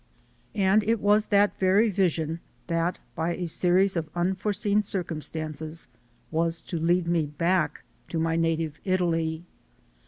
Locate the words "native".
8.35-8.79